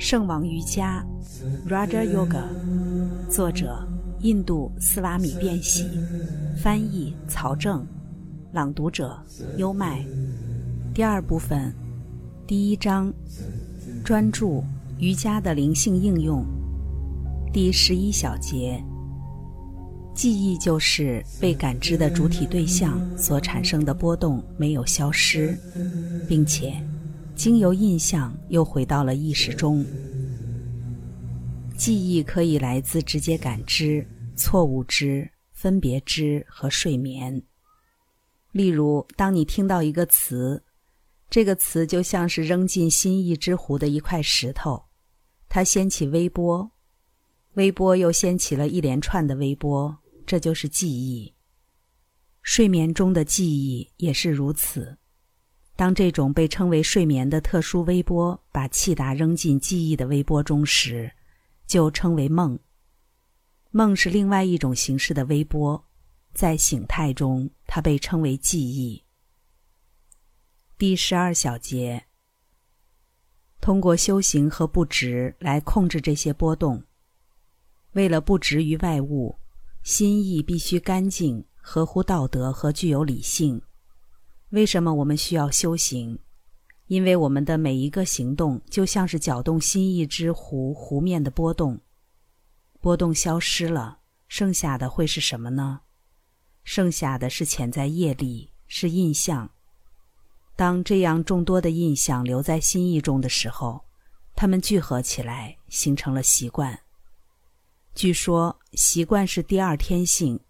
[0.00, 1.04] 圣王瑜伽
[1.68, 2.42] （Raja Yoga），
[3.28, 3.86] 作者
[4.20, 5.84] 印度斯瓦米·变喜，
[6.56, 7.86] 翻译曹正，
[8.50, 9.22] 朗读者
[9.58, 10.02] 优麦。
[10.94, 11.70] 第二部分，
[12.46, 13.12] 第一章，
[14.02, 14.64] 专注
[14.98, 16.46] 瑜伽的灵性应用。
[17.52, 18.82] 第十一小节，
[20.14, 25.58] 记忆就是被感知的主体对象所产生的波动没有消失，
[26.26, 26.82] 并且。
[27.42, 29.82] 经由印象又回到了意识中。
[31.74, 37.42] 记忆可以来自直接感知、错误知、分别知和睡眠。
[38.52, 40.62] 例如，当你听到一个词，
[41.30, 44.84] 这个词就像是扔进心意之湖的一块石头，
[45.48, 46.70] 它掀起微波，
[47.54, 49.96] 微波又掀起了一连串的微波，
[50.26, 51.32] 这就是记忆。
[52.42, 54.98] 睡眠中的记忆也是如此。
[55.80, 61.10] 当这种被称为睡眠的特殊微波把气达扔进记忆的微波中时，
[61.66, 62.58] 就称为梦。
[63.70, 65.82] 梦是另外一种形式的微波，
[66.34, 69.02] 在醒态中，它被称为记忆。
[70.76, 72.04] 第十二小节，
[73.62, 76.84] 通过修行和不执来控制这些波动。
[77.92, 79.34] 为了不执于外物，
[79.82, 83.62] 心意必须干净、合乎道德和具有理性。
[84.50, 86.18] 为什么我们需要修行？
[86.88, 91.80] 因为我们的每一个行动就像是搅动心意之湖湖面的波动，
[92.80, 95.82] 波动消失了，剩下的会是什么呢？
[96.64, 99.50] 剩下的是潜在业力，是印象。
[100.56, 103.84] 当这样众多的印象留在心意中的时候，
[104.34, 106.80] 它们聚合起来，形成了习惯。
[107.94, 110.40] 据说，习惯是第二天性，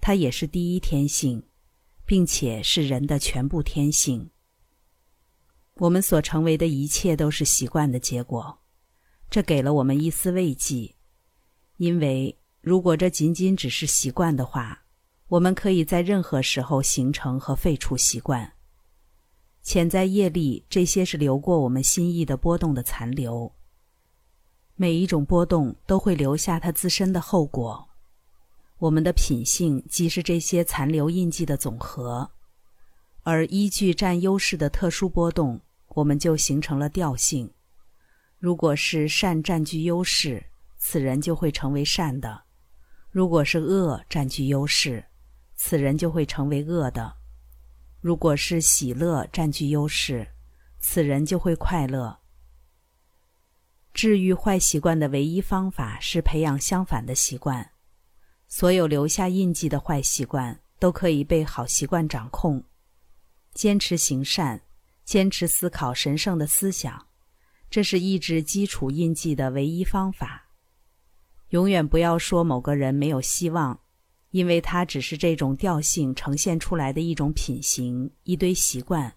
[0.00, 1.42] 它也是第一天性。
[2.08, 4.30] 并且是人的全部天性。
[5.74, 8.60] 我们所成为的一切都是习惯的结果，
[9.28, 10.94] 这给了我们一丝慰藉。
[11.76, 14.86] 因为如果这仅仅只是习惯的话，
[15.28, 18.54] 我们可以在任何时候形成和废除习惯。
[19.60, 23.52] 潜在业力，这些是流过我们心意的波动的残留。
[24.76, 27.86] 每一种波动都会留下它自身的后果。
[28.78, 32.30] 我们的品性即是这些残留印记的总和，
[33.24, 37.50] 而依据占优势的特殊波动，我们就形成了调性。
[38.38, 40.44] 如果是善占据优势，
[40.76, 42.44] 此人就会成为善的；
[43.10, 45.04] 如果是恶占据优势，
[45.56, 47.16] 此人就会成为恶的；
[48.00, 50.28] 如果是喜乐占据优势，
[50.78, 52.16] 此人就会快乐。
[53.92, 57.72] 治愈坏习惯的唯一方法是培养相反的习惯。
[58.48, 62.64] 所有留下印记的坏习惯都可以被好习惯掌控。
[63.54, 64.60] 坚持行善，
[65.04, 67.06] 坚持思考神圣的思想，
[67.70, 70.48] 这是抑制基础印记的唯一方法。
[71.50, 73.80] 永远不要说某个人没有希望，
[74.30, 79.14] 因为他只是这种调性呈现出来的一种品行、一堆习惯，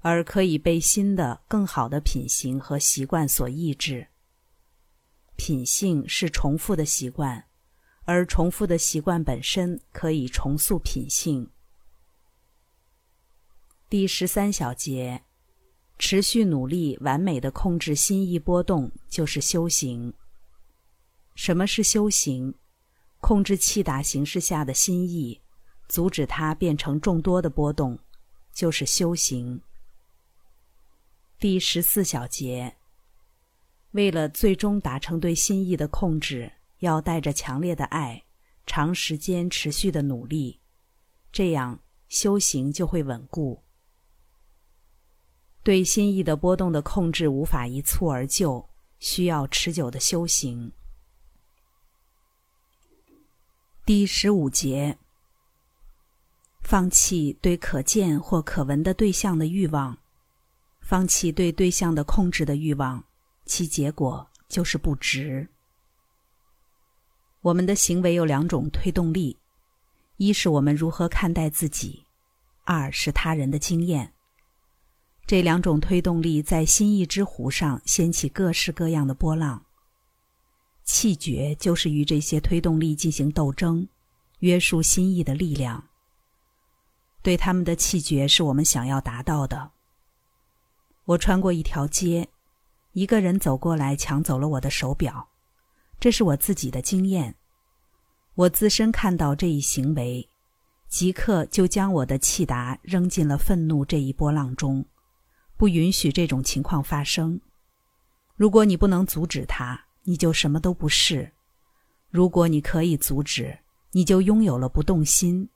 [0.00, 4.06] 而可以被新的、更好的品行和习惯所抑制。
[5.36, 7.47] 品性是重复的习惯。
[8.08, 11.50] 而重复的习惯本身可以重塑品性。
[13.90, 15.24] 第十三小节，
[15.98, 20.14] 持续努力完美的控制心意波动就是修行。
[21.34, 22.54] 什么是修行？
[23.20, 25.42] 控制气打形式下的心意，
[25.86, 27.98] 阻止它变成众多的波动，
[28.54, 29.60] 就是修行。
[31.38, 32.74] 第十四小节，
[33.90, 36.50] 为了最终达成对心意的控制。
[36.78, 38.24] 要带着强烈的爱，
[38.66, 40.60] 长时间持续的努力，
[41.32, 43.62] 这样修行就会稳固。
[45.62, 48.68] 对心意的波动的控制无法一蹴而就，
[48.98, 50.72] 需要持久的修行。
[53.84, 54.98] 第十五节：
[56.62, 59.98] 放弃对可见或可闻的对象的欲望，
[60.80, 63.04] 放弃对对象的控制的欲望，
[63.44, 65.48] 其结果就是不值。
[67.48, 69.38] 我们的行为有两种推动力：
[70.18, 72.04] 一是我们如何看待自己；
[72.64, 74.12] 二是他人的经验。
[75.26, 79.64] 这两种推动力在心意之湖上掀起各式各样的波浪。
[80.84, 83.88] 气绝就是与这些推动力进行斗争，
[84.40, 85.82] 约束心意的力量。
[87.22, 89.70] 对他们的气绝是我们想要达到的。
[91.06, 92.28] 我穿过一条街，
[92.92, 95.30] 一个人走过来抢走了我的手表。
[96.00, 97.34] 这是我自己的经验，
[98.34, 100.28] 我自身看到这一行为，
[100.88, 104.84] 即刻就将我的气达扔进了愤怒这一波浪中，
[105.56, 107.40] 不允许这种情况发生。
[108.36, 111.32] 如果你不能阻止它，你就什么都不是；
[112.10, 113.58] 如果你可以阻止，
[113.90, 115.48] 你就拥有了不动心。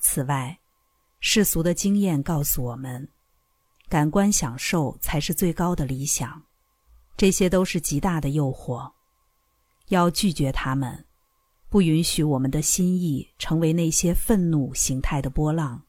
[0.00, 0.58] 此外，
[1.20, 3.08] 世俗的经验告诉我们，
[3.88, 6.42] 感官享受才是最高的理想。
[7.16, 8.92] 这些都是极大的诱惑，
[9.88, 11.04] 要拒绝他们，
[11.68, 15.82] 不允许我们的心意成为那些愤怒形态的波浪。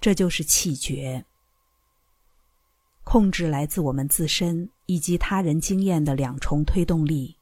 [0.00, 1.24] 这就是气绝。
[3.04, 7.36] 控制来自我们自身以及他人经验的两重推动力，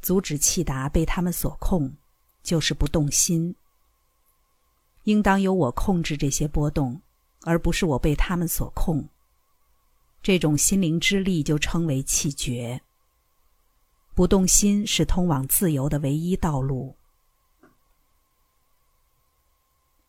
[0.00, 1.92] 阻止气达被他们所控，
[2.42, 3.54] 就是不动心。
[5.04, 7.00] 应当由我控制这些波动，
[7.42, 9.08] 而不是我被他们所控。
[10.22, 12.80] 这种心灵之力就称为气绝。
[14.18, 16.96] 不动心是通往自由的唯一道路。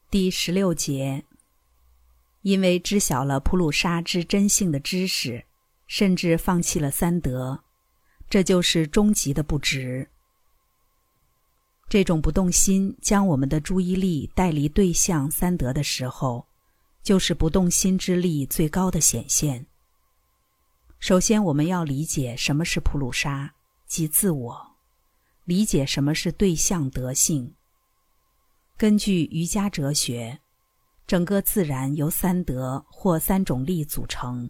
[0.09, 1.23] 第十六节。
[2.41, 5.45] 因为知晓了普鲁沙之真性的知识，
[5.85, 7.63] 甚至放弃了三德，
[8.27, 10.09] 这就是终极的不值。
[11.87, 16.47] 这种不动心将我们的注意力带离对象三德的时候，
[17.03, 19.67] 就是不动心之力最高的显现。
[20.97, 23.53] 首先，我们要理解什么是普鲁沙，
[23.89, 24.55] 即自我；
[25.43, 27.53] 理解什么是对象德性。
[28.77, 30.39] 根据瑜伽哲学。
[31.07, 34.47] 整个自然由三德或三种力组成：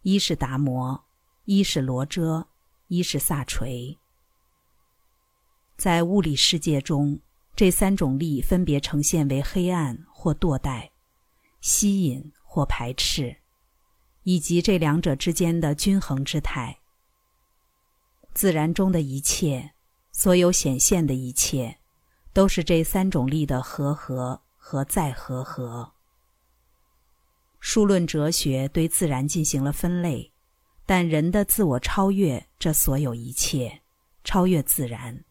[0.00, 1.04] 一是达摩，
[1.44, 2.48] 一是罗遮，
[2.88, 3.98] 一是萨垂。
[5.76, 7.20] 在物理世界中，
[7.54, 10.92] 这三种力分别呈现为黑暗或堕代、
[11.60, 13.36] 吸引或排斥，
[14.22, 16.78] 以及这两者之间的均衡之态。
[18.36, 19.72] 自然中的一切，
[20.12, 21.76] 所有显现的一切，
[22.32, 24.40] 都是这三种力的和合。
[24.68, 25.92] 和再和合。
[27.60, 30.32] 数论哲学对自然进行了分类，
[30.84, 33.80] 但人的自我超越这所有一切，
[34.24, 35.24] 超越自然。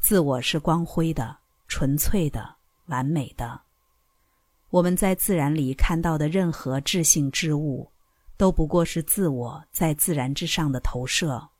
[0.00, 1.36] 自我是光辉的、
[1.68, 2.56] 纯粹的、
[2.86, 3.60] 完美的。
[4.70, 7.92] 我们在自然里看到的任何质性之物，
[8.38, 11.50] 都不过是自我在自然之上的投射。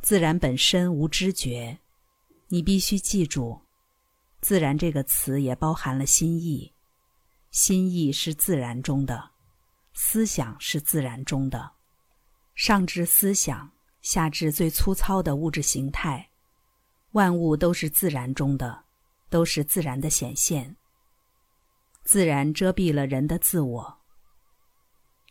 [0.00, 1.78] 自然本身无知觉，
[2.48, 3.60] 你必须记住。
[4.40, 6.72] 自然这个词也包含了心意，
[7.50, 9.30] 心意是自然中的，
[9.92, 11.72] 思想是自然中的，
[12.54, 16.30] 上至思想，下至最粗糙的物质形态，
[17.10, 18.84] 万物都是自然中的，
[19.28, 20.76] 都是自然的显现。
[22.04, 23.98] 自然遮蔽了人的自我。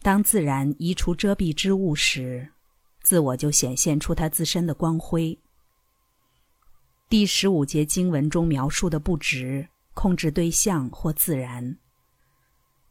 [0.02, 2.52] 当自然移除遮蔽之物时，
[3.08, 5.40] 自我就显现出它自身的光辉。
[7.08, 11.78] 第十五节经文中描述的不值控制对象或自然，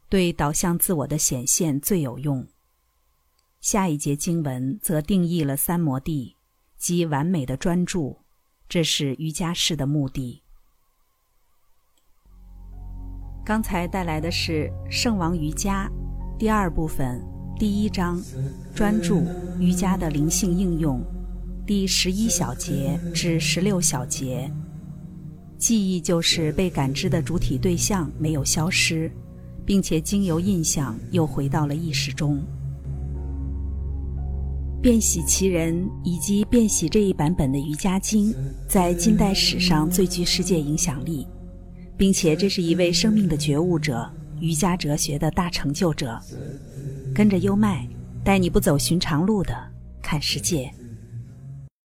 [0.09, 2.47] 对导向自我的显现最有用。
[3.61, 6.35] 下一节经文则定义了三摩地，
[6.77, 8.17] 即完美的专注，
[8.67, 10.41] 这是瑜伽士的目的。
[13.45, 15.87] 刚才带来的是《圣王瑜伽》
[16.39, 17.23] 第二部分
[17.59, 18.21] 第一章，
[18.75, 19.23] 专注
[19.59, 21.01] 瑜伽的灵性应用。
[21.65, 24.47] 第十一小节至十六小节，
[25.57, 29.11] 记忆就是被感知的主体对象没有消失，
[29.65, 32.39] 并且经由印象又回到了意识中。
[34.79, 38.31] 变喜其人以及变喜这一版本的瑜伽经，
[38.69, 41.25] 在近代史上最具世界影响力，
[41.97, 44.07] 并且这是一位生命的觉悟者，
[44.39, 46.19] 瑜伽哲学的大成就者。
[47.13, 47.87] 跟着优麦，
[48.23, 49.55] 带你不走寻常路的
[50.01, 50.71] 看世界。